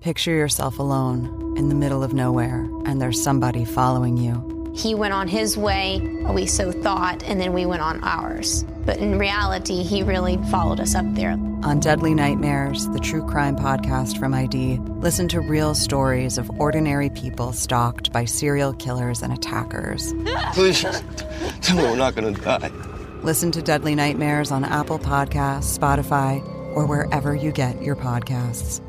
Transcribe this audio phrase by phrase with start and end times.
[0.00, 4.72] Picture yourself alone in the middle of nowhere, and there's somebody following you.
[4.74, 8.62] He went on his way, we so thought, and then we went on ours.
[8.84, 11.32] But in reality, he really followed us up there.
[11.64, 17.08] On Deadly Nightmares, the true crime podcast from ID, listen to real stories of ordinary
[17.08, 20.12] people stalked by serial killers and attackers.
[20.52, 20.82] Please,
[21.62, 22.70] tell me we're not going to die.
[23.22, 26.44] Listen to Deadly Nightmares on Apple Podcasts, Spotify,
[26.76, 28.80] or wherever you get your podcasts.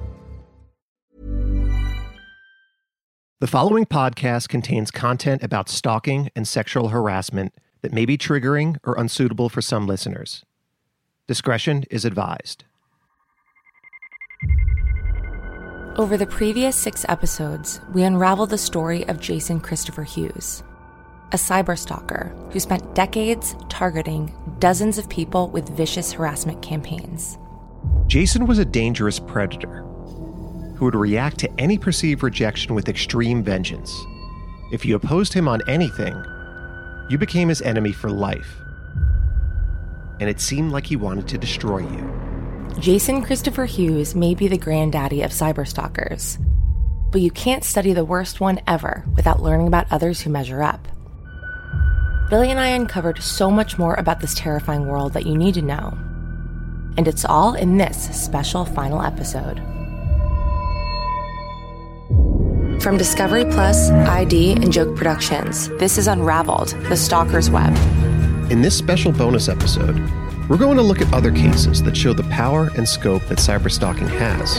[3.40, 8.96] The following podcast contains content about stalking and sexual harassment that may be triggering or
[8.96, 10.44] unsuitable for some listeners.
[11.28, 12.66] Discretion is advised.
[15.98, 20.64] Over the previous six episodes, we unraveled the story of Jason Christopher Hughes,
[21.32, 27.38] a cyberstalker who spent decades targeting dozens of people with vicious harassment campaigns.
[28.08, 29.84] Jason was a dangerous predator
[30.76, 33.94] who would react to any perceived rejection with extreme vengeance.
[34.72, 36.16] If you opposed him on anything,
[37.10, 38.58] you became his enemy for life.
[40.20, 42.78] And it seemed like he wanted to destroy you.
[42.80, 46.38] Jason Christopher Hughes may be the granddaddy of cyberstalkers,
[47.12, 50.88] but you can't study the worst one ever without learning about others who measure up.
[52.30, 55.62] Billy and I uncovered so much more about this terrifying world that you need to
[55.62, 55.98] know.
[56.98, 59.62] And it's all in this special final episode.
[62.82, 67.76] From Discovery Plus, ID, and Joke Productions, this is Unraveled, the Stalker's Web.
[68.52, 70.00] In this special bonus episode,
[70.50, 74.08] we're going to look at other cases that show the power and scope that cyberstalking
[74.08, 74.58] has.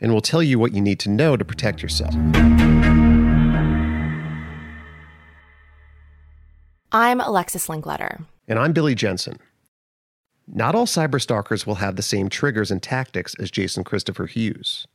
[0.00, 2.14] And we'll tell you what you need to know to protect yourself.
[6.92, 8.24] I'm Alexis Linkletter.
[8.46, 9.38] And I'm Billy Jensen.
[10.52, 14.86] Not all cyberstalkers will have the same triggers and tactics as Jason Christopher Hughes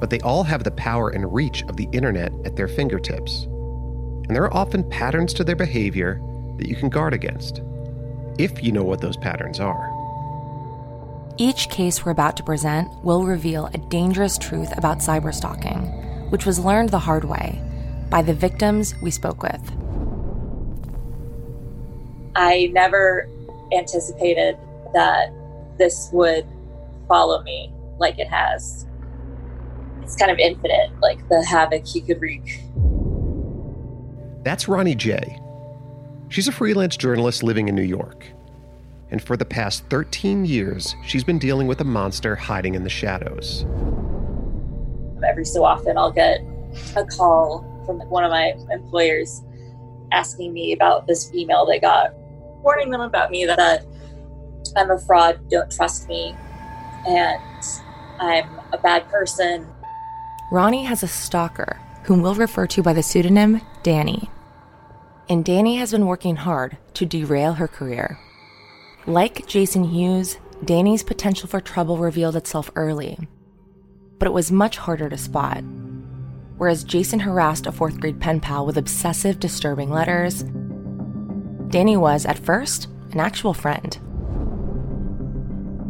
[0.00, 3.44] but they all have the power and reach of the internet at their fingertips.
[3.44, 6.20] And there are often patterns to their behavior
[6.56, 7.60] that you can guard against,
[8.38, 9.88] if you know what those patterns are.
[11.36, 16.58] Each case we're about to present will reveal a dangerous truth about cyberstalking, which was
[16.58, 17.60] learned the hard way
[18.08, 19.60] by the victims we spoke with.
[22.36, 23.28] I never
[23.72, 24.56] anticipated
[24.92, 25.32] that
[25.78, 26.46] this would
[27.08, 28.86] follow me like it has
[30.10, 32.62] it's kind of infinite, like the havoc he could wreak.
[34.42, 35.38] That's Ronnie J.
[36.28, 38.26] She's a freelance journalist living in New York.
[39.12, 42.90] And for the past 13 years, she's been dealing with a monster hiding in the
[42.90, 43.64] shadows.
[45.24, 46.40] Every so often, I'll get
[46.96, 49.42] a call from one of my employers
[50.10, 52.12] asking me about this email they got,
[52.62, 53.78] warning them about me that uh,
[54.76, 56.34] I'm a fraud, don't trust me,
[57.06, 57.64] and
[58.18, 59.66] I'm a bad person.
[60.52, 64.30] Ronnie has a stalker whom we'll refer to by the pseudonym Danny.
[65.28, 68.18] And Danny has been working hard to derail her career.
[69.06, 73.18] Like Jason Hughes, Danny's potential for trouble revealed itself early,
[74.18, 75.62] but it was much harder to spot.
[76.56, 80.44] Whereas Jason harassed a fourth grade pen pal with obsessive, disturbing letters,
[81.70, 83.98] Danny was, at first, an actual friend.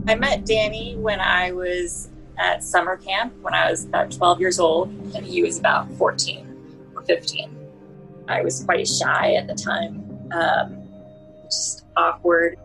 [0.07, 4.59] I met Danny when I was at summer camp when I was about 12 years
[4.59, 6.47] old, and he was about 14.
[6.95, 7.57] or 15.
[8.29, 10.89] I was quite shy at the time, um,
[11.45, 12.59] just awkward.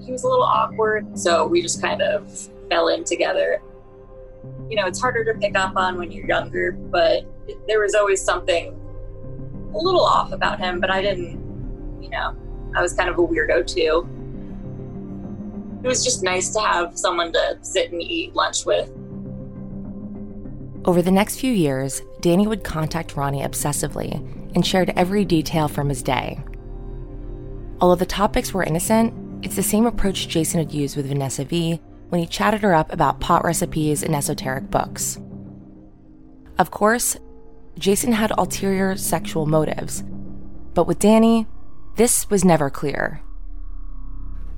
[0.00, 2.30] He was a little awkward, so we just kind of
[2.68, 3.62] fell in together.
[4.68, 7.24] You know, it's harder to pick up on when you're younger, but
[7.66, 8.78] there was always something
[9.74, 11.43] a little off about him, but I didn't,
[12.04, 12.36] you know,
[12.76, 14.08] I was kind of a weirdo too.
[15.82, 18.90] It was just nice to have someone to sit and eat lunch with.
[20.86, 24.14] Over the next few years, Danny would contact Ronnie obsessively
[24.54, 26.38] and shared every detail from his day.
[27.80, 31.80] Although the topics were innocent, it's the same approach Jason had used with Vanessa V
[32.08, 35.18] when he chatted her up about pot recipes and esoteric books.
[36.58, 37.16] Of course,
[37.78, 40.04] Jason had ulterior sexual motives,
[40.74, 41.46] but with Danny,
[41.96, 43.20] this was never clear.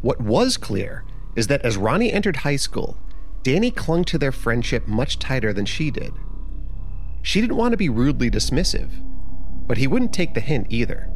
[0.01, 1.05] What was clear
[1.35, 2.97] is that as Ronnie entered high school,
[3.43, 6.15] Danny clung to their friendship much tighter than she did.
[7.23, 8.91] She didn't want to be rudely dismissive,
[9.67, 11.11] but he wouldn't take the hint either.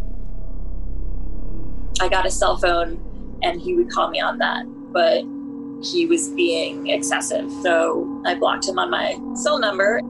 [2.01, 5.23] I got a cell phone and he would call me on that, but
[5.83, 7.51] he was being excessive.
[7.63, 10.01] So I blocked him on my cell number.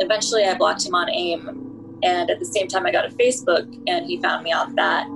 [0.00, 1.67] Eventually, I blocked him on AIM.
[2.02, 5.06] And at the same time, I got a Facebook and he found me on that.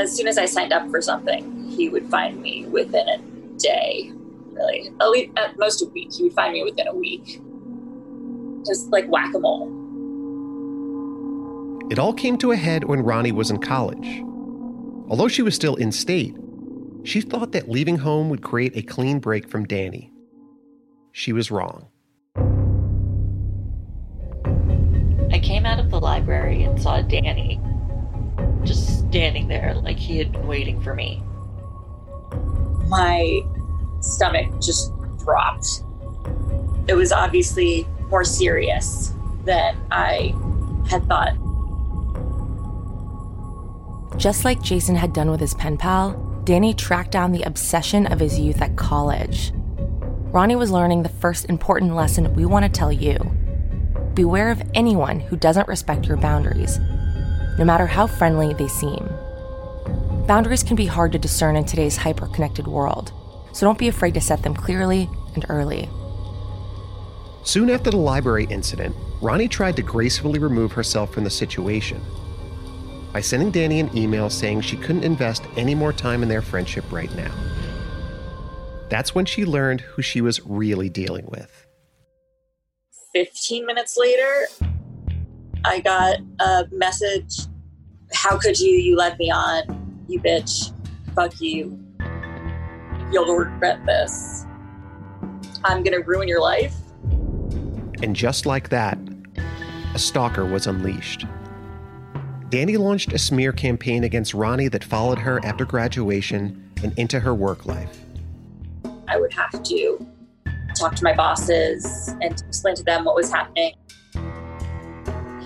[0.00, 3.18] As soon as I signed up for something, he would find me within a
[3.58, 4.12] day
[4.54, 4.90] really.
[5.00, 6.12] At, least, at most a week.
[6.12, 7.40] He would find me within a week.
[8.66, 9.70] Just like whack a mole.
[11.90, 14.22] It all came to a head when Ronnie was in college.
[15.08, 16.34] Although she was still in state,
[17.04, 20.10] she thought that leaving home would create a clean break from Danny.
[21.12, 21.88] She was wrong.
[25.44, 27.60] Came out of the library and saw Danny
[28.64, 31.22] just standing there like he had been waiting for me.
[32.88, 33.42] My
[34.00, 35.82] stomach just dropped.
[36.88, 39.12] It was obviously more serious
[39.44, 40.34] than I
[40.88, 41.36] had thought.
[44.16, 46.12] Just like Jason had done with his pen pal,
[46.44, 49.52] Danny tracked down the obsession of his youth at college.
[50.32, 53.18] Ronnie was learning the first important lesson we want to tell you
[54.14, 56.78] beware of anyone who doesn't respect your boundaries,
[57.58, 59.08] no matter how friendly they seem.
[60.26, 63.12] Boundaries can be hard to discern in today's hyper connected world
[63.54, 65.88] so don't be afraid to set them clearly and early.
[67.44, 72.02] Soon after the library incident, Ronnie tried to gracefully remove herself from the situation
[73.12, 76.84] by sending Danny an email saying she couldn't invest any more time in their friendship
[76.90, 77.32] right now.
[78.88, 81.63] That's when she learned who she was really dealing with.
[83.14, 84.46] 15 minutes later,
[85.64, 87.46] I got a message
[88.12, 88.70] How could you?
[88.70, 90.04] You led me on.
[90.08, 90.72] You bitch.
[91.14, 91.84] Fuck you
[93.14, 94.44] you'll regret this.
[95.64, 96.74] I'm going to ruin your life.
[98.02, 98.98] And just like that,
[99.94, 101.24] a stalker was unleashed.
[102.48, 107.34] Danny launched a smear campaign against Ronnie that followed her after graduation and into her
[107.34, 108.00] work life.
[109.08, 110.06] I would have to
[110.74, 113.74] talk to my bosses and explain to them what was happening.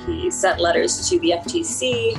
[0.07, 2.15] He sent letters to the FTC,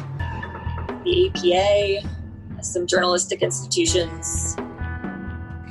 [1.03, 4.55] the APA, some journalistic institutions,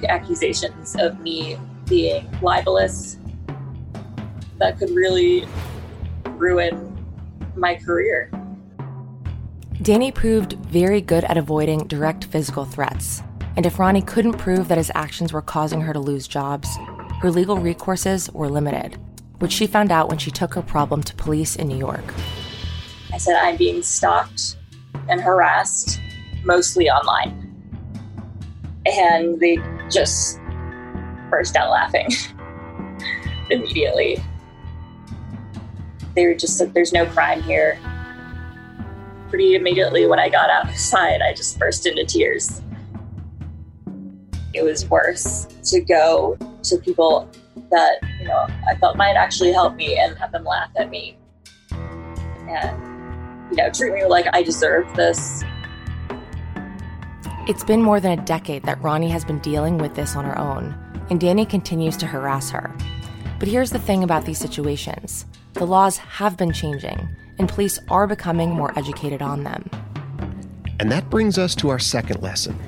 [0.09, 1.59] accusations of me
[1.89, 3.19] being libelous
[4.59, 5.47] that could really
[6.31, 6.95] ruin
[7.57, 8.31] my career.
[9.83, 13.23] Danny proved very good at avoiding direct physical threats.
[13.57, 16.69] And if Ronnie couldn't prove that his actions were causing her to lose jobs,
[17.21, 18.97] her legal recourses were limited,
[19.41, 22.15] which she found out when she took her problem to police in New York.
[23.13, 24.57] I said, I'm being stalked
[25.09, 26.01] and harassed,
[26.45, 27.45] mostly online.
[28.87, 29.59] And they
[29.91, 30.39] just
[31.29, 32.09] burst out laughing
[33.51, 34.23] immediately.
[36.15, 37.79] They were just like, There's no crime here.
[39.29, 42.63] Pretty immediately, when I got outside, I just burst into tears.
[44.55, 47.29] It was worse to go to people
[47.71, 51.19] that, you know, I felt might actually help me and have them laugh at me.
[51.71, 55.45] And, you know, treat me like I deserve this
[57.49, 60.39] it's been more than a decade that Ronnie has been dealing with this on her
[60.39, 60.77] own,
[61.09, 62.71] and Danny continues to harass her.
[63.39, 65.25] But here's the thing about these situations
[65.55, 69.71] the laws have been changing, and police are becoming more educated on them.
[70.79, 72.59] And that brings us to our second lesson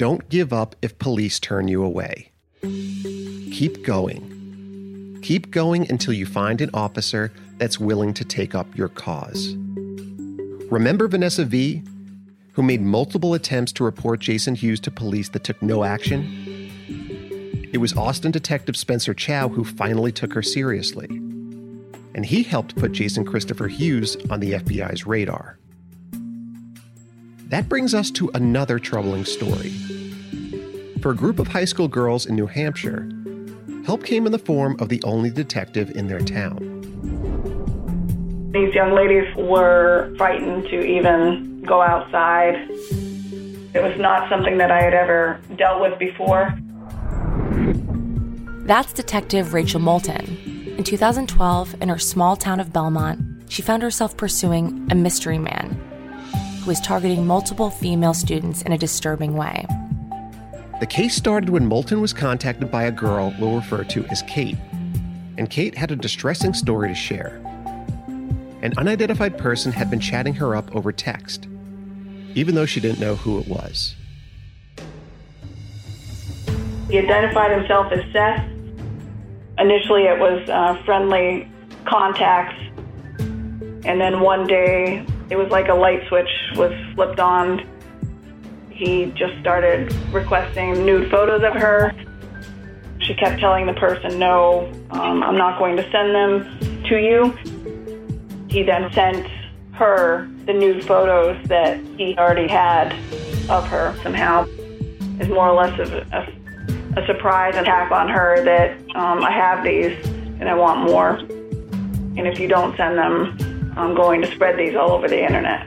[0.00, 2.32] don't give up if police turn you away.
[2.62, 5.18] Keep going.
[5.20, 9.54] Keep going until you find an officer that's willing to take up your cause.
[10.70, 11.82] Remember Vanessa V,
[12.54, 16.24] who made multiple attempts to report Jason Hughes to police that took no action.
[17.70, 21.08] It was Austin Detective Spencer Chow who finally took her seriously.
[22.14, 25.59] and he helped put Jason Christopher Hughes on the FBI's radar.
[27.50, 29.70] That brings us to another troubling story.
[31.00, 33.10] For a group of high school girls in New Hampshire,
[33.84, 36.58] help came in the form of the only detective in their town.
[38.52, 42.54] These young ladies were frightened to even go outside.
[43.74, 46.56] It was not something that I had ever dealt with before.
[48.64, 50.38] That's Detective Rachel Moulton.
[50.78, 55.76] In 2012, in her small town of Belmont, she found herself pursuing a mystery man
[55.89, 55.89] who
[56.70, 59.66] was targeting multiple female students in a disturbing way.
[60.78, 64.56] The case started when Moulton was contacted by a girl we'll refer to as Kate.
[65.36, 67.42] And Kate had a distressing story to share.
[68.62, 71.48] An unidentified person had been chatting her up over text,
[72.36, 73.96] even though she didn't know who it was.
[76.88, 78.48] He identified himself as Seth.
[79.58, 81.50] Initially, it was uh, friendly
[81.84, 82.62] contacts.
[83.18, 87.66] And then one day, it was like a light switch was flipped on
[88.80, 91.92] he just started requesting nude photos of her.
[92.98, 97.36] She kept telling the person, No, um, I'm not going to send them to you.
[98.48, 99.26] He then sent
[99.72, 102.94] her the nude photos that he already had
[103.50, 104.46] of her somehow.
[105.18, 106.06] It's more or less a,
[106.96, 109.92] a, a surprise attack on her that um, I have these
[110.40, 111.16] and I want more.
[112.16, 115.66] And if you don't send them, I'm going to spread these all over the internet.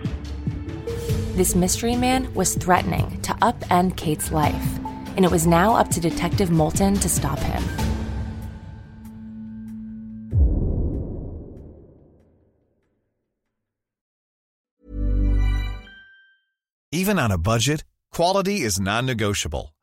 [1.35, 4.79] This mystery man was threatening to upend Kate's life,
[5.15, 7.63] and it was now up to Detective Moulton to stop him.
[16.91, 19.72] Even on a budget, quality is non negotiable.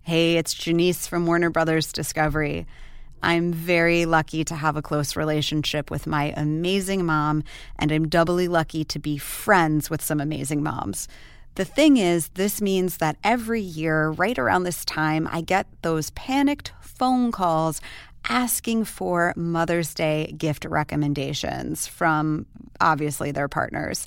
[0.00, 2.66] Hey, it's Janice from Warner Brothers Discovery.
[3.22, 7.42] I'm very lucky to have a close relationship with my amazing mom,
[7.78, 11.08] and I'm doubly lucky to be friends with some amazing moms.
[11.56, 16.10] The thing is, this means that every year, right around this time, I get those
[16.10, 17.80] panicked phone calls
[18.28, 22.46] asking for Mother's Day gift recommendations from
[22.80, 24.06] obviously their partners.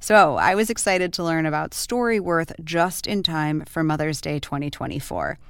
[0.00, 5.40] So I was excited to learn about Storyworth just in time for Mother's Day 2024.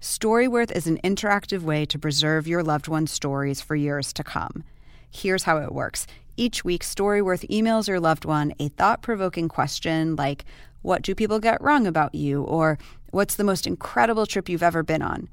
[0.00, 4.62] Storyworth is an interactive way to preserve your loved one's stories for years to come.
[5.10, 6.06] Here's how it works.
[6.36, 10.44] Each week, Storyworth emails your loved one a thought provoking question like,
[10.82, 12.44] What do people get wrong about you?
[12.44, 12.78] or
[13.10, 15.28] What's the most incredible trip you've ever been on?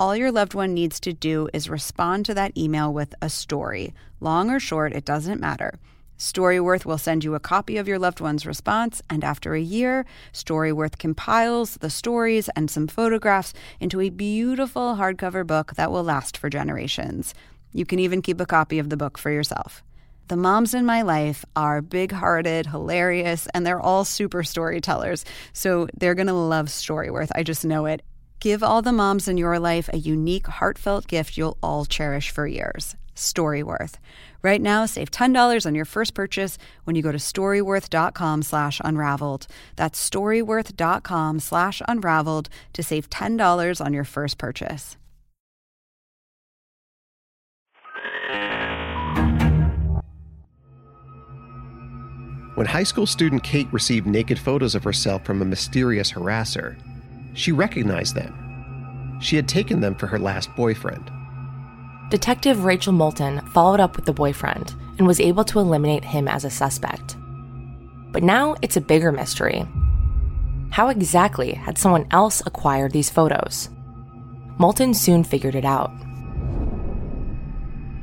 [0.00, 3.92] All your loved one needs to do is respond to that email with a story.
[4.18, 5.78] Long or short, it doesn't matter.
[6.22, 10.06] Storyworth will send you a copy of your loved one's response, and after a year,
[10.32, 16.36] Storyworth compiles the stories and some photographs into a beautiful hardcover book that will last
[16.36, 17.34] for generations.
[17.72, 19.82] You can even keep a copy of the book for yourself.
[20.28, 25.24] The moms in my life are big hearted, hilarious, and they're all super storytellers.
[25.52, 27.32] So they're going to love Storyworth.
[27.34, 28.00] I just know it.
[28.38, 32.46] Give all the moms in your life a unique, heartfelt gift you'll all cherish for
[32.46, 32.94] years.
[33.16, 33.94] Storyworth.
[34.42, 39.46] Right now, save $10 on your first purchase when you go to storyworth.com slash unraveled.
[39.76, 44.96] That's storyworth.com slash unraveled to save $10 on your first purchase.
[52.54, 56.76] When high school student Kate received naked photos of herself from a mysterious harasser,
[57.34, 59.18] she recognized them.
[59.20, 61.11] She had taken them for her last boyfriend.
[62.12, 66.44] Detective Rachel Moulton followed up with the boyfriend and was able to eliminate him as
[66.44, 67.16] a suspect.
[68.12, 69.66] But now it's a bigger mystery.
[70.72, 73.70] How exactly had someone else acquired these photos?
[74.58, 75.90] Moulton soon figured it out.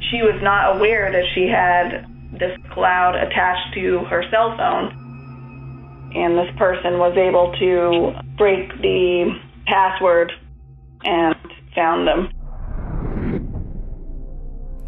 [0.10, 6.12] She was not aware that she had this cloud attached to her cell phone.
[6.16, 10.32] And this person was able to break the password
[11.04, 11.36] and
[11.76, 12.32] found them.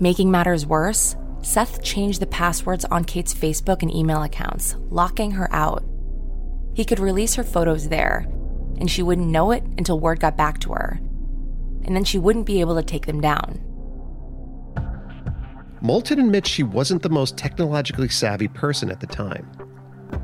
[0.01, 5.48] Making matters worse, Seth changed the passwords on Kate's Facebook and email accounts, locking her
[5.53, 5.84] out.
[6.74, 8.25] He could release her photos there,
[8.79, 11.00] and she wouldn't know it until word got back to her.
[11.84, 13.62] And then she wouldn't be able to take them down.
[15.81, 19.48] Moulton admits she wasn't the most technologically savvy person at the time,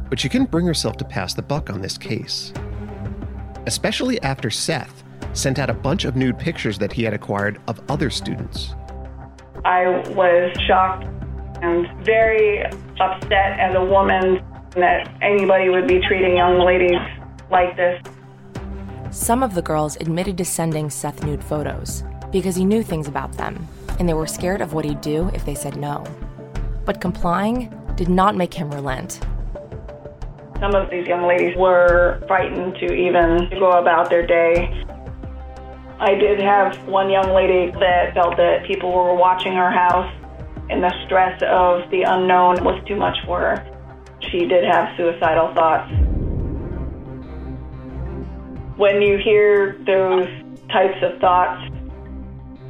[0.10, 2.52] but she couldn't bring herself to pass the buck on this case.
[3.68, 5.04] Especially after Seth
[5.34, 8.74] sent out a bunch of nude pictures that he had acquired of other students.
[9.66, 11.06] I was shocked
[11.62, 12.64] and very
[13.00, 17.00] upset as a woman that anybody would be treating young ladies
[17.50, 18.02] like this.
[19.12, 23.32] Some of the girls admitted to sending Seth nude photos because he knew things about
[23.34, 23.68] them
[24.00, 26.04] and they were scared of what he'd do if they said no.
[26.86, 29.20] But complying did not make him relent.
[30.60, 34.86] Some of these young ladies were frightened to even go about their day.
[36.00, 40.14] I did have one young lady that felt that people were watching her house
[40.70, 43.78] and the stress of the unknown was too much for her.
[44.20, 45.92] She did have suicidal thoughts.
[48.78, 50.28] When you hear those
[50.70, 51.72] types of thoughts,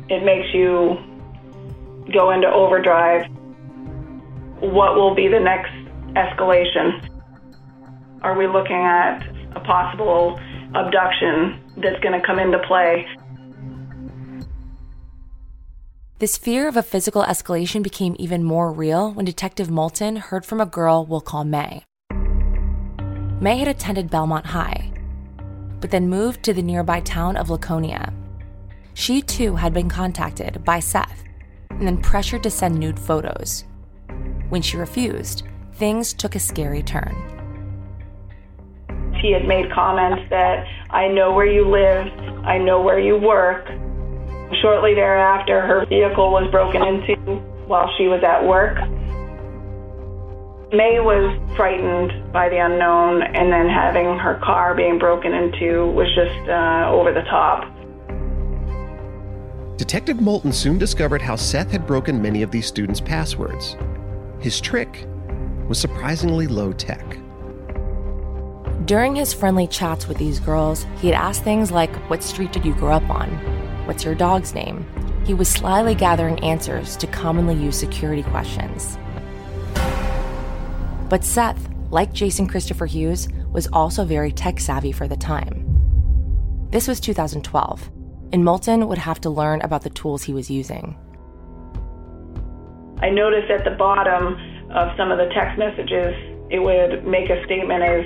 [0.07, 0.97] it makes you
[2.13, 3.29] go into overdrive.
[4.61, 5.73] What will be the next
[6.15, 7.09] escalation?
[8.21, 9.21] Are we looking at
[9.53, 10.39] a possible
[10.75, 13.05] abduction that's going to come into play?
[16.19, 20.59] This fear of a physical escalation became even more real when Detective Moulton heard from
[20.59, 21.83] a girl we'll call May.
[23.39, 24.91] May had attended Belmont High,
[25.79, 28.11] but then moved to the nearby town of Laconia.
[28.95, 31.23] She too had been contacted by Seth
[31.69, 33.63] and then pressured to send nude photos.
[34.49, 37.15] When she refused, things took a scary turn.
[39.21, 42.07] She had made comments that, I know where you live,
[42.43, 43.69] I know where you work.
[44.61, 47.15] Shortly thereafter, her vehicle was broken into
[47.67, 48.77] while she was at work.
[50.71, 56.07] May was frightened by the unknown, and then having her car being broken into was
[56.15, 57.63] just uh, over the top.
[59.77, 63.77] Detective Moulton soon discovered how Seth had broken many of these students' passwords.
[64.39, 65.05] His trick
[65.67, 67.17] was surprisingly low tech.
[68.85, 72.65] During his friendly chats with these girls, he had asked things like, What street did
[72.65, 73.56] you grow up on?
[73.87, 74.85] What's your dog's name?
[75.25, 78.97] He was slyly gathering answers to commonly used security questions.
[81.09, 85.63] But Seth, like Jason Christopher Hughes, was also very tech savvy for the time.
[86.69, 87.89] This was 2012
[88.33, 90.97] and Moulton would have to learn about the tools he was using.
[92.99, 94.35] I noticed at the bottom
[94.69, 96.13] of some of the text messages,
[96.49, 98.03] it would make a statement as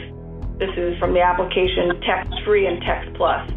[0.60, 3.50] this is from the application Text Free and Text Plus.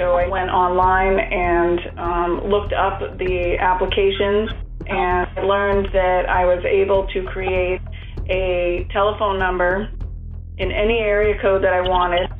[0.00, 4.50] So I went online and um, looked up the applications
[4.86, 7.82] and learned that I was able to create
[8.30, 9.90] a telephone number
[10.56, 12.30] in any area code that I wanted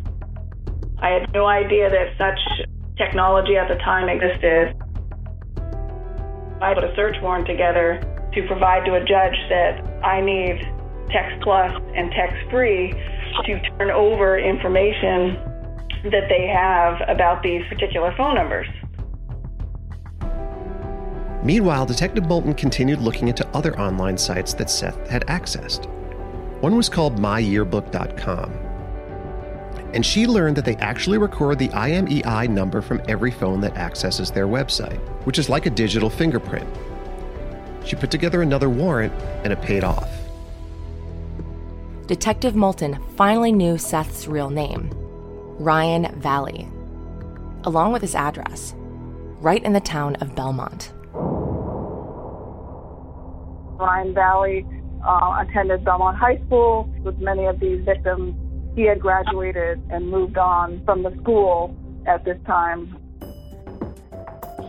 [1.03, 2.39] I had no idea that such
[2.99, 4.77] technology at the time existed.
[6.61, 8.01] I put a search warrant together
[8.35, 10.61] to provide to a judge that I need
[11.11, 12.93] Text Plus and Text Free
[13.47, 15.50] to turn over information
[16.05, 18.67] that they have about these particular phone numbers.
[21.43, 25.87] Meanwhile, Detective Moulton continued looking into other online sites that Seth had accessed.
[26.61, 28.53] One was called myyearbook.com,
[29.95, 34.31] and she learned that they actually record the IMEI number from every phone that accesses
[34.31, 36.69] their website, which is like a digital fingerprint.
[37.85, 40.11] She put together another warrant, and it paid off.
[42.07, 44.91] Detective Moulton finally knew Seth's real name
[45.61, 46.67] Ryan Valley,
[47.65, 48.75] along with his address,
[49.43, 50.91] right in the town of Belmont.
[53.79, 54.67] Ryan Valley
[55.07, 58.35] uh, attended Belmont High School with many of these victims.
[58.75, 62.97] He had graduated and moved on from the school at this time.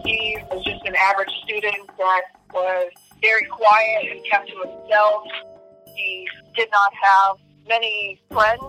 [0.04, 2.22] He was just an average student that
[2.54, 5.24] was very quiet and kept to himself.
[5.96, 6.28] He
[6.58, 7.38] did not have
[7.70, 8.62] many friends.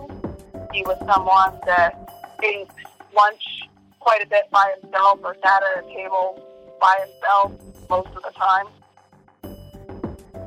[0.71, 2.02] He was someone that
[2.43, 2.67] ate
[3.15, 3.61] lunch
[3.99, 6.41] quite a bit by himself or sat at a table
[6.81, 7.51] by himself
[7.89, 8.65] most of the time.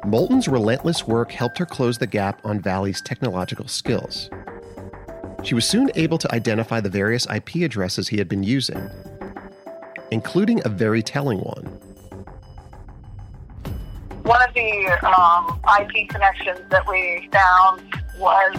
[0.05, 4.31] Moulton's relentless work helped her close the gap on Valley's technological skills.
[5.43, 8.91] She was soon able to identify the various IP addresses he had been using,
[10.11, 11.65] including a very telling one.
[14.23, 17.83] One of the um, IP connections that we found
[18.19, 18.57] was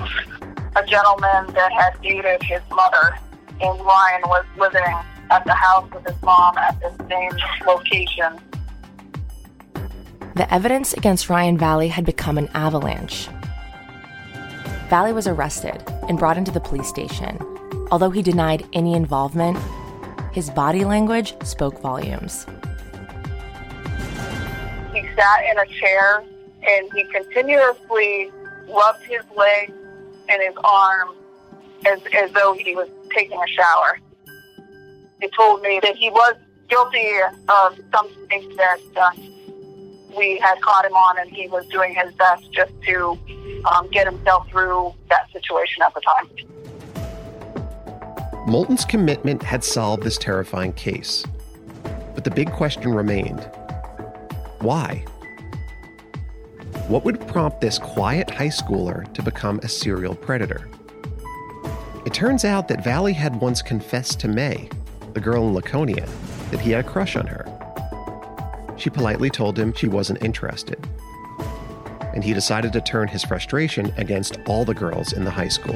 [0.78, 3.18] a gentleman that had dated his mother,
[3.62, 4.96] and Ryan was living
[5.32, 7.32] at the house with his mom at the same
[7.66, 8.40] location.
[10.36, 13.28] The evidence against Ryan Valley had become an avalanche.
[14.90, 17.38] Valley was arrested and brought into the police station.
[17.92, 19.58] Although he denied any involvement,
[20.32, 22.46] his body language spoke volumes.
[24.94, 26.24] He sat in a chair
[26.68, 28.32] and he continuously
[28.70, 29.74] rubbed his leg
[30.30, 31.16] and his arm
[31.86, 34.00] as, as though he was taking a shower.
[35.20, 36.36] He told me that he was
[36.70, 37.14] guilty
[37.50, 39.10] of something that uh,
[40.16, 43.18] we had caught him on, and he was doing his best just to
[43.74, 46.28] um, get himself through that situation at the time.
[48.48, 51.26] Moulton's commitment had solved this terrifying case.
[52.14, 53.50] But the big question remained
[54.60, 55.06] why?
[56.88, 60.68] What would prompt this quiet high schooler to become a serial predator?
[62.08, 64.70] It turns out that Valley had once confessed to May,
[65.12, 66.08] the girl in Laconia,
[66.52, 67.44] that he had a crush on her.
[68.78, 70.80] She politely told him she wasn't interested.
[72.14, 75.76] And he decided to turn his frustration against all the girls in the high school.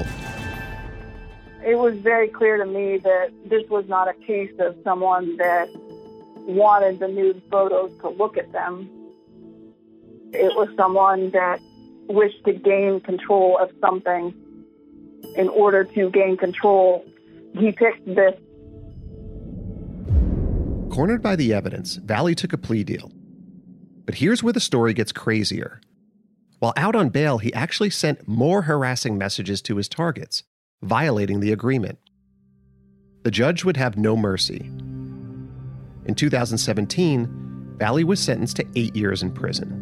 [1.66, 5.68] It was very clear to me that this was not a case of someone that
[6.48, 8.90] wanted the nude photos to look at them.
[10.32, 11.60] It was someone that
[12.08, 14.34] wished to gain control of something.
[15.36, 17.06] In order to gain control,
[17.54, 18.36] he picked this
[20.92, 23.12] Cornered by the evidence, Valley took a plea deal.
[24.06, 25.80] But here's where the story gets crazier.
[26.60, 30.44] While out on bail, he actually sent more harassing messages to his targets,
[30.82, 31.98] violating the agreement.
[33.24, 34.70] The judge would have no mercy.
[36.06, 39.78] In 2017, Valley was sentenced to eight years in prison.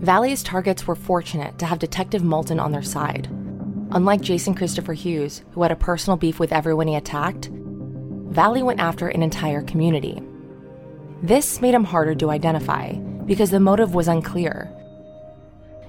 [0.00, 3.28] Valley's targets were fortunate to have Detective Moulton on their side.
[3.96, 7.48] Unlike Jason Christopher Hughes, who had a personal beef with everyone he attacked,
[8.28, 10.20] Valley went after an entire community.
[11.22, 12.92] This made him harder to identify
[13.24, 14.70] because the motive was unclear.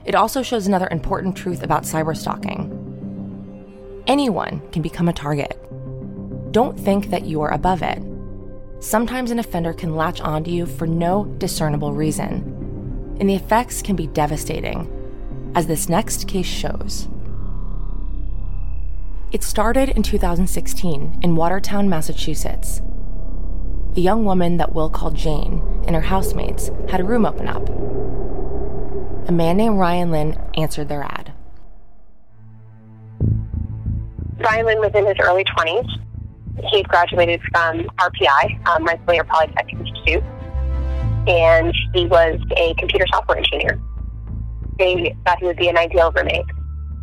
[0.05, 2.71] It also shows another important truth about cyberstalking.
[4.07, 5.59] Anyone can become a target.
[6.53, 8.01] Don't think that you are above it.
[8.79, 13.97] Sometimes an offender can latch onto you for no discernible reason, and the effects can
[13.97, 14.89] be devastating,
[15.55, 17.09] as this next case shows.
[19.29, 22.81] It started in 2016 in Watertown, Massachusetts.
[23.97, 27.67] A young woman that Will called Jane and her housemates had a room open up.
[29.27, 31.33] A man named Ryan Lin answered their ad.
[34.39, 35.89] Ryan Lin was in his early 20s.
[36.71, 40.23] He graduated from RPI, um, Rensselaer Polytechnic Institute,
[41.27, 43.77] and he was a computer software engineer.
[44.79, 46.45] They thought he would be an ideal roommate.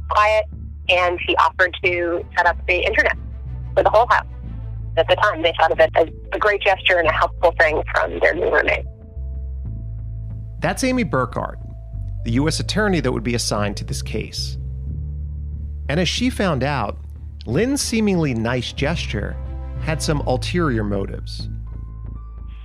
[0.09, 0.47] Quiet,
[0.88, 3.16] and he offered to set up the internet
[3.75, 4.27] for the whole house.
[4.97, 7.83] At the time, they thought of it as a great gesture and a helpful thing
[7.94, 8.87] from their new roommate.
[10.61, 11.57] That's Amy Burkart,
[12.25, 12.61] the U.S.
[12.61, 14.57] attorney that would be assigned to this case.
[15.88, 16.99] And as she found out,
[17.47, 19.37] Lin's seemingly nice gesture
[19.81, 21.49] had some ulterior motives.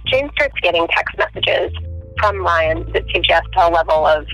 [0.06, 1.72] Jane starts getting text messages
[2.20, 4.26] from Ryan that suggest a level of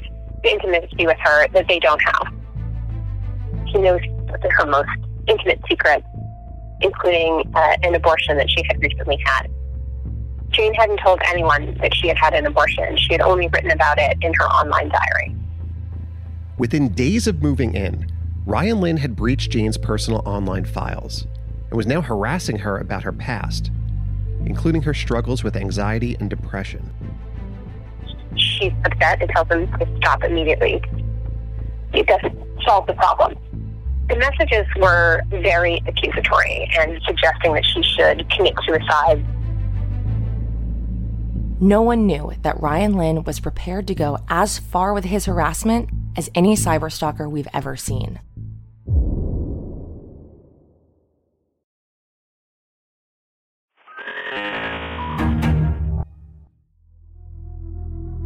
[0.43, 2.34] intimacy with her that they don't have.
[3.85, 4.01] He knows
[4.41, 4.89] her most
[5.27, 6.03] intimate secret,
[6.81, 9.47] including uh, an abortion that she had recently had.
[10.49, 12.97] Jane hadn't told anyone that she had had an abortion.
[12.97, 15.35] She had only written about it in her online diary.
[16.57, 18.11] Within days of moving in,
[18.47, 21.27] Ryan Lin had breached Jane's personal online files
[21.69, 23.69] and was now harassing her about her past,
[24.47, 26.91] including her struggles with anxiety and depression.
[28.35, 30.81] she's upset and tells him to stop immediately.
[31.93, 33.37] It doesn't solve the problem.
[34.07, 39.25] The messages were very accusatory and suggesting that she should commit suicide.
[41.59, 45.89] No one knew that Ryan Lin was prepared to go as far with his harassment
[46.15, 48.19] as any cyberstalker we've ever seen.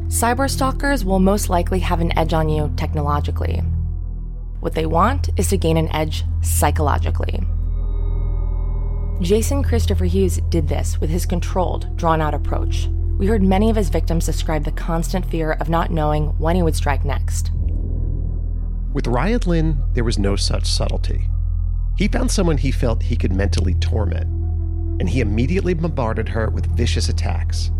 [0.07, 3.61] Cyberstalkers will most likely have an edge on you technologically.
[4.59, 7.41] What they want is to gain an edge psychologically.
[9.21, 12.87] Jason Christopher Hughes did this with his controlled, drawn out approach.
[13.17, 16.63] We heard many of his victims describe the constant fear of not knowing when he
[16.63, 17.51] would strike next.
[18.93, 21.27] With Ryan Lin, there was no such subtlety.
[21.97, 24.25] He found someone he felt he could mentally torment,
[25.01, 27.71] and he immediately bombarded her with vicious attacks.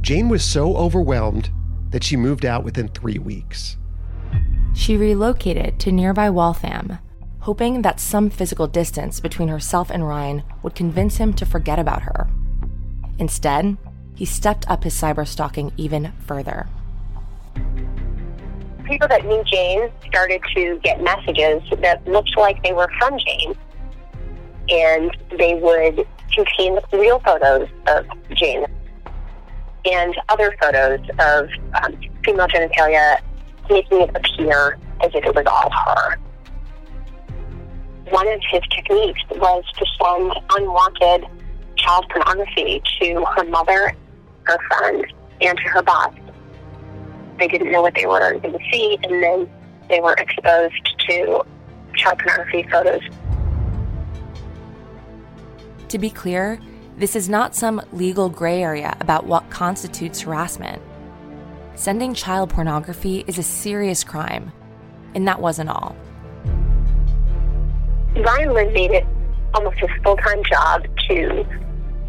[0.00, 1.50] Jane was so overwhelmed
[1.90, 3.76] that she moved out within three weeks.
[4.74, 6.98] She relocated to nearby Waltham,
[7.40, 12.02] hoping that some physical distance between herself and Ryan would convince him to forget about
[12.02, 12.28] her.
[13.18, 13.76] Instead,
[14.14, 16.68] he stepped up his cyber stalking even further.
[18.84, 23.54] People that knew Jane started to get messages that looked like they were from Jane.
[24.70, 28.66] And they would contain real photos of Jane
[29.84, 31.48] and other photos of
[31.82, 33.18] um, female genitalia,
[33.70, 36.18] making it appear as if it was all her.
[38.10, 41.26] One of his techniques was to send unwanted
[41.76, 43.94] child pornography to her mother,
[44.44, 45.06] her friend,
[45.40, 46.14] and to her boss.
[47.38, 49.50] They didn't know what they were going to see, and then
[49.88, 51.44] they were exposed to
[51.96, 53.02] child pornography photos.
[55.88, 56.58] To be clear,
[56.96, 60.82] this is not some legal gray area about what constitutes harassment.
[61.78, 64.50] Sending child pornography is a serious crime,
[65.14, 65.94] and that wasn't all.
[68.16, 69.06] Ryan Lin made it
[69.54, 71.46] almost his full time job to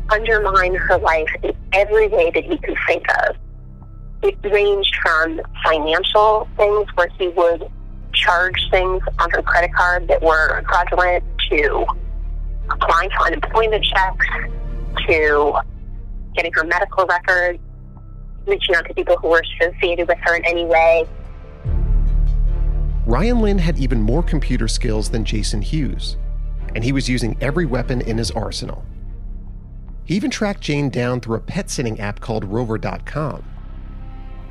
[0.09, 3.35] undermine her life in every way that he could think of.
[4.23, 7.69] It ranged from financial things where he would
[8.11, 11.85] charge things on her credit card that were fraudulent to
[12.71, 14.25] applying for unemployment checks
[15.05, 15.53] to
[16.33, 17.59] getting her medical records,
[18.45, 21.07] reaching out to people who were associated with her in any way.
[23.05, 26.17] Ryan Lin had even more computer skills than Jason Hughes,
[26.75, 28.85] and he was using every weapon in his arsenal.
[30.05, 33.43] He even tracked Jane down through a pet sitting app called Rover.com,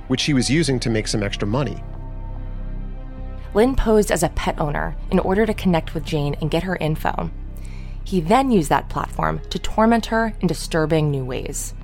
[0.08, 1.82] which he was using to make some extra money.
[3.54, 6.76] Lin posed as a pet owner in order to connect with Jane and get her
[6.76, 7.30] info.
[8.04, 11.74] He then used that platform to torment her in disturbing new ways.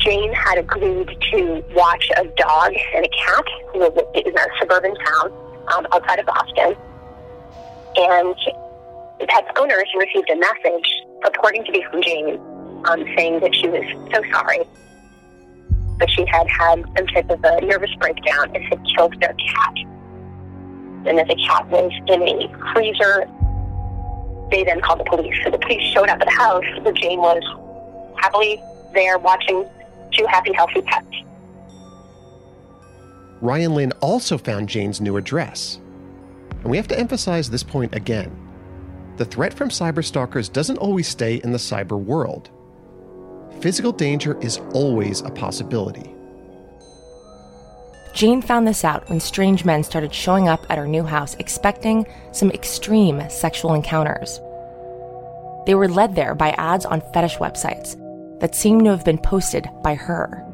[0.00, 4.94] Jane had agreed to watch a dog and a cat who was in a suburban
[4.96, 5.32] town
[5.68, 6.74] um, outside of Boston.
[7.96, 8.34] And
[9.20, 12.40] the pet's owners received a message purporting to be from Jane
[12.86, 13.84] um, saying that she was
[14.14, 14.60] so sorry
[15.98, 19.74] that she had had some type of a nervous breakdown and had killed their cat.
[21.04, 23.28] And that the cat was in a freezer.
[24.50, 25.34] They then called the police.
[25.44, 27.42] So the police showed up at the house where Jane was
[28.16, 28.62] happily
[28.94, 29.68] there watching
[30.12, 31.06] two happy, healthy pets.
[33.40, 35.80] Ryan Lin also found Jane's new address.
[36.62, 38.36] And we have to emphasize this point again.
[39.16, 42.50] The threat from cyberstalkers doesn't always stay in the cyber world.
[43.60, 46.14] Physical danger is always a possibility.
[48.14, 52.06] Jane found this out when strange men started showing up at her new house expecting
[52.32, 54.40] some extreme sexual encounters.
[55.66, 57.99] They were led there by ads on fetish websites
[58.40, 60.44] that seemed to have been posted by her.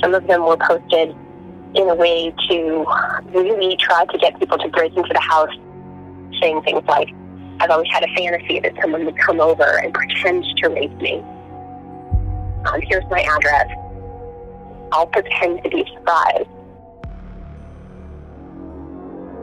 [0.00, 1.14] Some of them were posted
[1.74, 2.86] in a way to
[3.30, 5.54] really try to get people to break into the house,
[6.40, 7.08] saying things like,
[7.60, 11.18] I've always had a fantasy that someone would come over and pretend to rape me.
[12.66, 13.70] Um, here's my address.
[14.92, 16.48] I'll pretend to be surprised.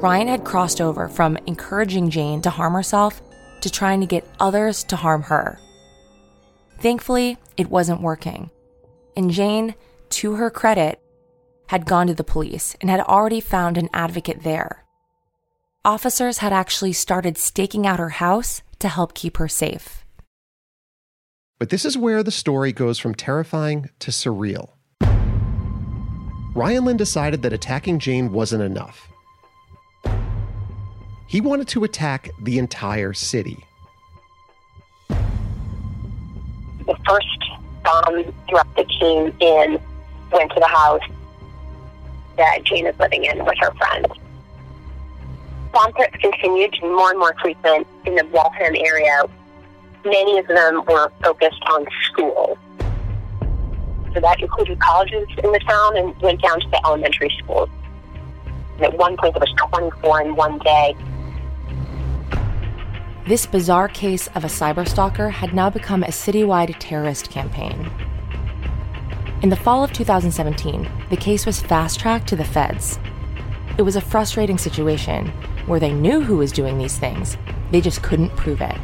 [0.01, 3.21] Ryan had crossed over from encouraging Jane to harm herself
[3.62, 5.59] to trying to get others to harm her.
[6.84, 8.52] Thankfully, it wasn't working.
[9.15, 9.76] And Jane,
[10.10, 11.02] to her credit,
[11.67, 14.84] had gone to the police and had already found an advocate there.
[15.86, 20.04] Officers had actually started staking out her house to help keep her safe.
[21.58, 24.72] But this is where the story goes from terrifying to surreal.
[26.54, 29.08] Ryan Lin decided that attacking Jane wasn't enough.
[31.30, 33.63] He wanted to attack the entire city.
[37.05, 37.27] First
[37.83, 39.79] bomb disruptor came in,
[40.31, 41.01] went to the house
[42.37, 44.07] that Jane is living in with her friends.
[45.71, 49.23] Bomb threats continued to be more and more frequent in the Waltham area.
[50.05, 52.57] Many of them were focused on schools.
[54.13, 57.69] So that included colleges in the town and went down to the elementary schools.
[58.75, 60.95] And at one point, there was 24 in one day.
[63.25, 67.89] This bizarre case of a cyberstalker had now become a citywide terrorist campaign.
[69.41, 72.99] In the fall of 2017, the case was fast tracked to the feds.
[73.77, 75.27] It was a frustrating situation
[75.67, 77.38] where they knew who was doing these things,
[77.71, 78.77] they just couldn't prove it.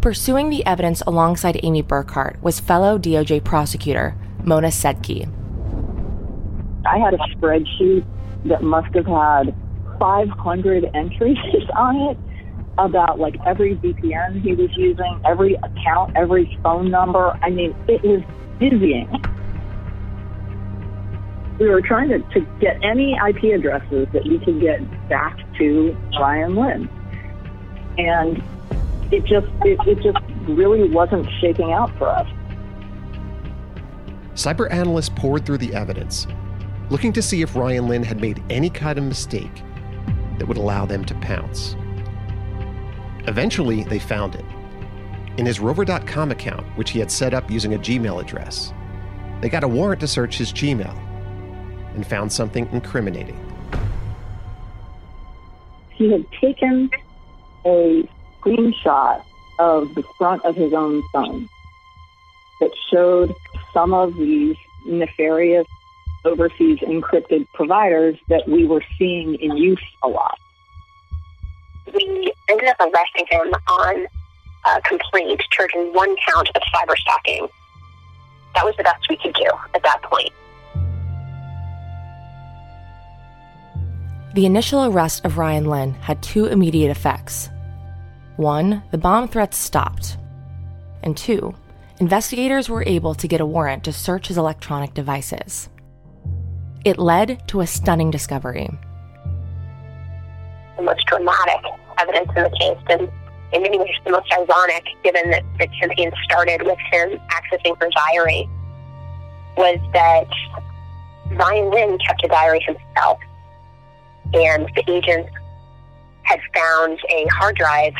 [0.00, 5.28] Pursuing the evidence alongside Amy Burkart was fellow DOJ prosecutor Mona Sedky.
[6.86, 8.06] I had a spreadsheet
[8.44, 9.52] that must have had
[9.98, 11.38] 500 entries
[11.76, 12.18] on it
[12.78, 17.38] about like every VPN he was using, every account, every phone number.
[17.42, 18.22] I mean, it was
[18.58, 19.10] dizzying.
[21.58, 25.96] We were trying to, to get any IP addresses that we could get back to
[26.20, 26.88] Ryan Lin.
[27.96, 28.42] And
[29.10, 32.28] it just it, it just really wasn't shaking out for us.
[34.34, 36.26] Cyber analysts poured through the evidence,
[36.90, 39.62] looking to see if Ryan Lin had made any kind of mistake
[40.38, 41.76] that would allow them to pounce.
[43.26, 44.44] Eventually, they found it.
[45.36, 48.72] In his Rover.com account, which he had set up using a Gmail address,
[49.40, 50.96] they got a warrant to search his Gmail
[51.94, 53.42] and found something incriminating.
[55.90, 56.90] He had taken
[57.64, 58.08] a
[58.40, 59.22] screenshot
[59.58, 61.48] of the front of his own phone
[62.60, 63.34] that showed
[63.72, 65.66] some of these nefarious
[66.26, 70.38] overseas encrypted providers that we were seeing in use a lot.
[71.94, 74.06] We ended up arresting him on
[74.66, 77.48] a complaint charging one count of cyber stalking.
[78.54, 80.32] That was the best we could do at that point.
[84.34, 87.48] The initial arrest of Ryan Lin had two immediate effects.
[88.36, 90.18] One, the bomb threats stopped.
[91.02, 91.54] And two,
[92.00, 95.70] investigators were able to get a warrant to search his electronic devices.
[96.86, 98.70] It led to a stunning discovery.
[100.76, 101.60] The most dramatic
[101.98, 103.10] evidence in the case, and
[103.52, 107.88] in many ways the most ironic, given that the campaign started with him accessing her
[107.90, 108.48] diary,
[109.56, 110.28] was that
[111.32, 113.18] Ryan Lin kept a diary himself.
[114.32, 115.32] And the agents
[116.22, 117.94] had found a hard drive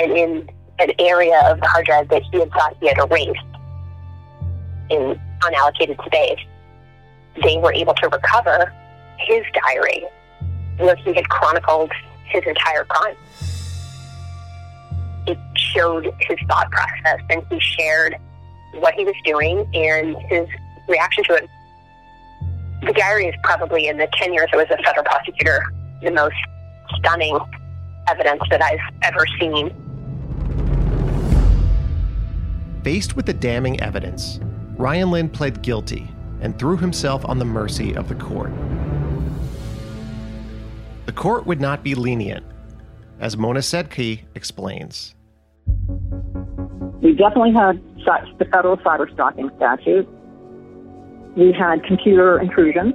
[0.00, 3.46] and in an area of the hard drive that he had thought he had erased
[4.90, 6.40] in unallocated space,
[7.40, 8.72] they were able to recover
[9.18, 10.04] his diary
[10.78, 11.92] where he had chronicled
[12.26, 13.16] his entire crime.
[15.26, 18.16] It showed his thought process and he shared
[18.74, 20.48] what he was doing and his
[20.88, 21.48] reaction to it.
[22.82, 25.62] The diary is probably in the 10 years I was a federal prosecutor,
[26.02, 26.34] the most
[26.96, 27.38] stunning
[28.08, 29.70] evidence that I've ever seen.
[32.82, 34.40] Faced with the damning evidence,
[34.76, 36.11] Ryan Lin pled guilty
[36.42, 38.52] and threw himself on the mercy of the court.
[41.06, 42.44] The court would not be lenient,
[43.20, 45.14] as Mona Sedky explains.
[47.00, 50.08] We definitely had such the federal cyber stalking statute.
[51.36, 52.92] We had computer intrusion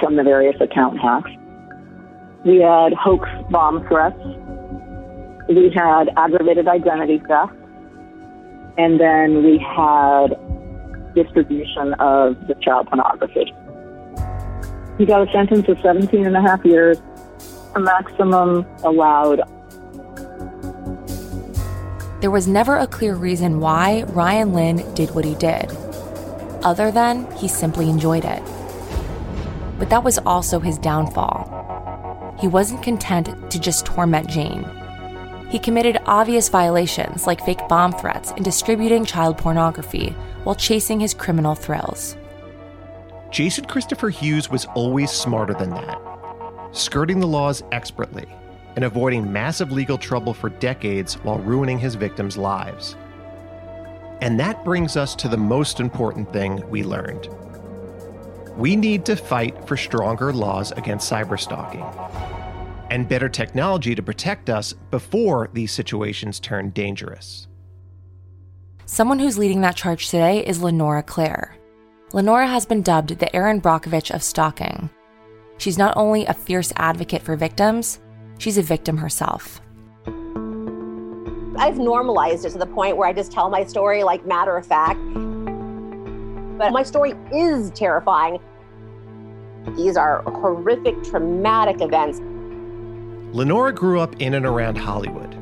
[0.00, 1.30] from the various account hacks.
[2.44, 4.18] We had hoax bomb threats.
[5.48, 7.52] We had aggravated identity theft.
[8.78, 10.38] And then we had
[11.14, 13.54] distribution of the child pornography.
[14.98, 17.00] He got a sentence of 17 and a half years,
[17.74, 19.42] a maximum allowed.
[22.20, 25.70] There was never a clear reason why Ryan Lin did what he did,
[26.64, 28.42] other than he simply enjoyed it.
[29.78, 31.54] But that was also his downfall.
[32.40, 34.64] He wasn't content to just torment Jane.
[35.48, 40.10] He committed obvious violations like fake bomb threats and distributing child pornography
[40.44, 42.16] while chasing his criminal thrills.
[43.30, 45.98] Jason Christopher Hughes was always smarter than that,
[46.72, 48.26] skirting the laws expertly
[48.76, 52.96] and avoiding massive legal trouble for decades while ruining his victims' lives.
[54.20, 57.28] And that brings us to the most important thing we learned.
[58.56, 62.47] We need to fight for stronger laws against cyberstalking
[62.90, 67.48] and better technology to protect us before these situations turn dangerous.
[68.86, 71.56] Someone who's leading that charge today is Lenora Claire.
[72.12, 74.88] Lenora has been dubbed the Erin Brockovich of stalking.
[75.58, 78.00] She's not only a fierce advocate for victims,
[78.38, 79.60] she's a victim herself.
[81.58, 84.64] I've normalized it to the point where I just tell my story like matter of
[84.64, 85.00] fact.
[86.56, 88.40] But my story is terrifying.
[89.76, 92.20] These are horrific, traumatic events.
[93.32, 95.34] Lenora grew up in and around Hollywood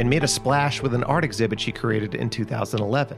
[0.00, 3.16] and made a splash with an art exhibit she created in 2011.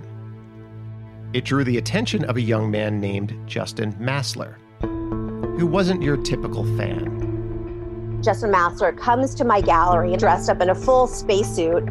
[1.32, 4.56] It drew the attention of a young man named Justin Massler,
[5.58, 8.20] who wasn't your typical fan.
[8.22, 11.88] Justin Massler comes to my gallery dressed up in a full spacesuit.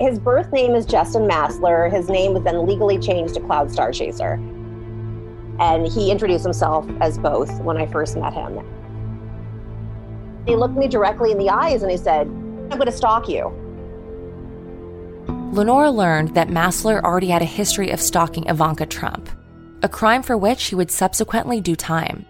[0.00, 1.92] His birth name is Justin Massler.
[1.92, 4.32] His name was then legally changed to Cloud Star Chaser.
[5.60, 8.58] And he introduced himself as both when I first met him.
[10.46, 13.52] He looked me directly in the eyes and he said, I'm going to stalk you.
[15.52, 19.28] Lenora learned that Massler already had a history of stalking Ivanka Trump,
[19.82, 22.24] a crime for which he would subsequently do time.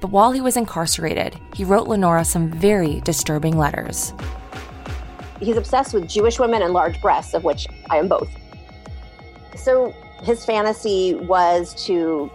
[0.00, 4.12] But while he was incarcerated, he wrote Lenora some very disturbing letters.
[5.38, 8.30] He's obsessed with Jewish women and large breasts, of which I am both.
[9.54, 12.30] So his fantasy was to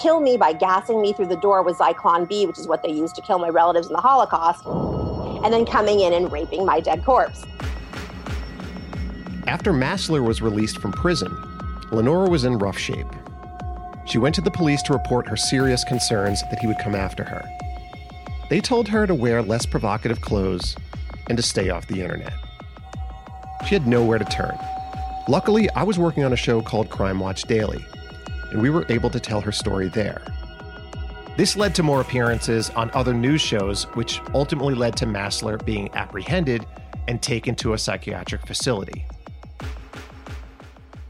[0.00, 2.90] kill me by gassing me through the door with Zyklon B, which is what they
[2.90, 4.64] used to kill my relatives in the Holocaust,
[5.44, 7.44] and then coming in and raping my dead corpse.
[9.46, 11.34] After Massler was released from prison,
[11.92, 13.06] Lenora was in rough shape.
[14.06, 17.24] She went to the police to report her serious concerns that he would come after
[17.24, 17.48] her.
[18.50, 20.76] They told her to wear less provocative clothes
[21.28, 22.32] and to stay off the internet.
[23.66, 24.56] She had nowhere to turn.
[25.28, 27.84] Luckily, I was working on a show called Crime Watch Daily,
[28.56, 30.22] and we were able to tell her story there.
[31.36, 35.92] This led to more appearances on other news shows, which ultimately led to Massler being
[35.92, 36.64] apprehended
[37.06, 39.04] and taken to a psychiatric facility.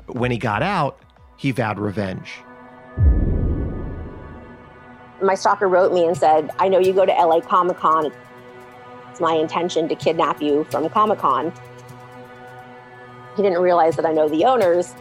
[0.07, 0.99] When he got out,
[1.37, 2.41] he vowed revenge.
[5.23, 8.11] My stalker wrote me and said, I know you go to LA Comic Con.
[9.13, 11.53] It's my intention to kidnap you from Comic Con.
[13.37, 14.97] He didn't realize that I know the owners.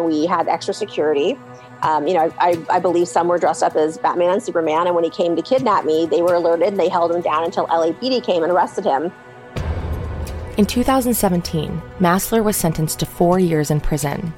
[0.00, 1.38] We had extra security.
[1.82, 4.86] Um, you know, I, I, believe some were dressed up as Batman and Superman.
[4.86, 7.44] And when he came to kidnap me, they were alerted and they held him down
[7.44, 9.10] until LAPD came and arrested him.
[10.58, 14.34] In 2017, Massler was sentenced to four years in prison.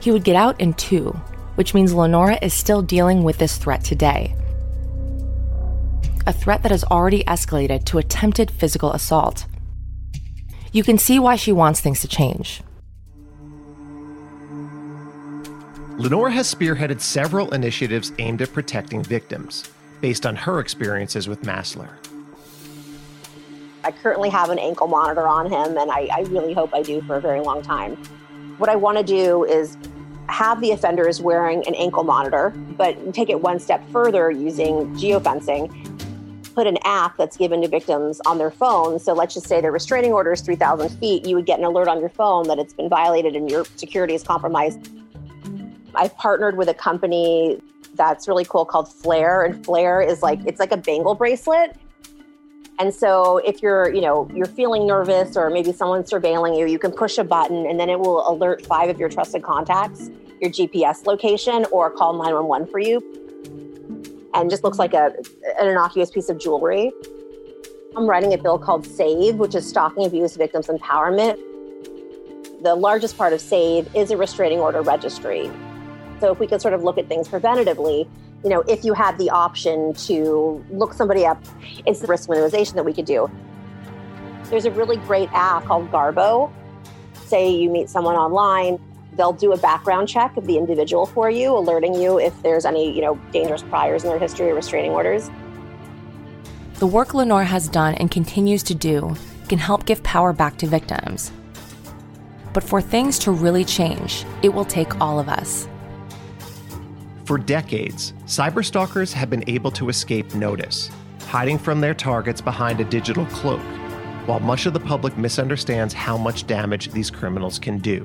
[0.00, 1.10] He would get out in two,
[1.54, 4.34] which means Lenora is still dealing with this threat today.
[6.26, 9.46] A threat that has already escalated to attempted physical assault.
[10.72, 12.62] You can see why she wants things to change.
[15.98, 19.68] Lenora has spearheaded several initiatives aimed at protecting victims,
[20.00, 21.90] based on her experiences with Massler.
[23.84, 27.02] I currently have an ankle monitor on him, and I, I really hope I do
[27.02, 27.96] for a very long time.
[28.56, 29.76] What I want to do is
[30.28, 35.70] have the offenders wearing an ankle monitor, but take it one step further using geofencing.
[36.54, 38.98] Put an app that's given to victims on their phone.
[38.98, 41.26] So let's just say the restraining order is 3,000 feet.
[41.26, 44.14] You would get an alert on your phone that it's been violated and your security
[44.14, 44.90] is compromised.
[45.94, 47.60] I've partnered with a company
[47.94, 51.76] that's really cool called Flare, and Flare is like it's like a bangle bracelet.
[52.78, 56.78] And so if you're, you know, you're feeling nervous or maybe someone's surveilling you, you
[56.78, 60.50] can push a button and then it will alert five of your trusted contacts, your
[60.50, 63.00] GPS location, or call 911 for you.
[64.34, 65.14] And just looks like a,
[65.60, 66.90] an innocuous piece of jewelry.
[67.94, 71.38] I'm writing a bill called SAVE, which is Stalking Abuse Victims Empowerment.
[72.62, 75.50] The largest part of SAVE is a restraining order registry.
[76.22, 78.08] So if we could sort of look at things preventatively,
[78.44, 81.42] you know, if you had the option to look somebody up,
[81.84, 83.28] it's the risk minimization that we could do.
[84.44, 86.52] There's a really great app called Garbo.
[87.24, 88.78] Say you meet someone online,
[89.16, 92.94] they'll do a background check of the individual for you, alerting you if there's any,
[92.94, 95.28] you know, dangerous priors in their history or restraining orders.
[96.74, 99.16] The work Lenore has done and continues to do
[99.48, 101.32] can help give power back to victims.
[102.52, 105.66] But for things to really change, it will take all of us.
[107.24, 110.90] For decades, cyberstalkers have been able to escape notice,
[111.28, 113.60] hiding from their targets behind a digital cloak,
[114.26, 118.04] while much of the public misunderstands how much damage these criminals can do.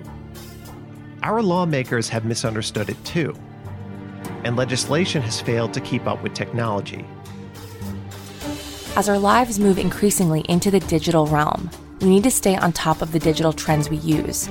[1.23, 3.35] Our lawmakers have misunderstood it too,
[4.43, 7.03] and legislation has failed to keep up with technology.
[8.95, 13.01] As our lives move increasingly into the digital realm, we need to stay on top
[13.01, 14.47] of the digital trends we use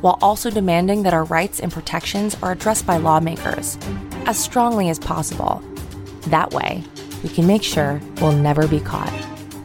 [0.00, 3.78] while also demanding that our rights and protections are addressed by lawmakers
[4.26, 5.62] as strongly as possible.
[6.28, 6.82] That way,
[7.22, 9.12] we can make sure we'll never be caught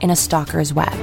[0.02, 0.94] in a stalker's web.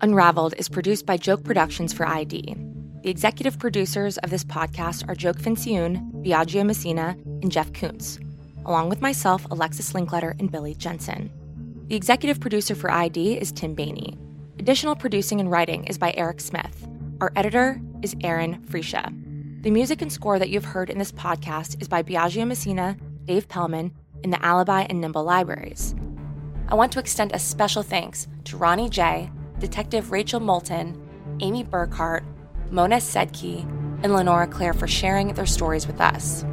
[0.00, 2.54] Unraveled is produced by Joke Productions for ID.
[3.02, 8.18] The executive producers of this podcast are Joke Fincioen, Biagio Messina, and Jeff Kuntz.
[8.68, 11.30] along with myself, Alexis Linkletter, and Billy Jensen.
[11.88, 14.18] The executive producer for ID is Tim Bainey.
[14.58, 16.86] Additional producing and writing is by Eric Smith.
[17.22, 19.10] Our editor is Aaron Freesia.
[19.62, 23.48] The music and score that you've heard in this podcast is by Biagio Messina, Dave
[23.48, 25.94] Pellman, and the Alibi and Nimble Libraries.
[26.68, 30.94] I want to extend a special thanks to Ronnie J., Detective Rachel Moulton,
[31.40, 32.22] Amy Burkart,
[32.70, 33.62] Mona Sedky,
[34.02, 36.44] and Lenora Claire for sharing their stories with us.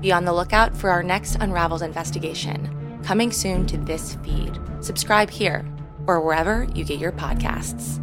[0.00, 2.79] Be on the lookout for our next Unraveled investigation,
[3.10, 4.56] coming soon to this feed.
[4.78, 5.66] Subscribe here
[6.06, 7.98] or wherever you get your podcasts.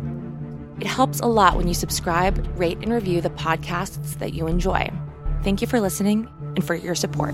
[0.82, 4.92] It helps a lot when you subscribe, rate, and review the podcasts that you enjoy.
[5.44, 6.28] Thank you for listening
[6.58, 7.34] and for your support.